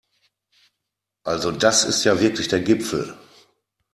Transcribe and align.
Also 1.23 1.51
das 1.51 1.83
ist 1.83 2.05
ja 2.05 2.19
wirklich 2.19 2.47
der 2.47 2.61
Gipfel! 2.61 3.15